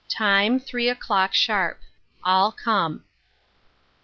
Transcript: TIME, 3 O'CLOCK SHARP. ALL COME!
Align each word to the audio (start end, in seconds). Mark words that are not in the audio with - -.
TIME, 0.09 0.59
3 0.59 0.89
O'CLOCK 0.89 1.35
SHARP. 1.35 1.79
ALL 2.23 2.51
COME! 2.51 3.03